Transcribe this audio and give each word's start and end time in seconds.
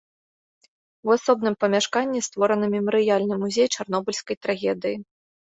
У 1.09 1.11
асобным 1.15 1.55
памяшканні 1.63 2.23
створаны 2.29 2.67
мемарыяльны 2.75 3.35
музей 3.45 3.67
чарнобыльскай 3.79 4.35
трагедыі. 4.49 4.97